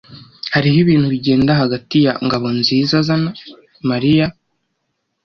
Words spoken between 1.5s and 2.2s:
hagati ya